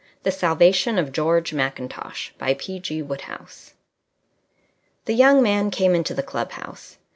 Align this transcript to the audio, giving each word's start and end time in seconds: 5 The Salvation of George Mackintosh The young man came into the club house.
5 0.23 0.23
The 0.23 0.31
Salvation 0.31 0.97
of 0.97 1.11
George 1.11 1.53
Mackintosh 1.53 2.31
The 5.05 5.13
young 5.13 5.43
man 5.43 5.69
came 5.69 5.93
into 5.93 6.15
the 6.15 6.23
club 6.23 6.53
house. 6.53 6.97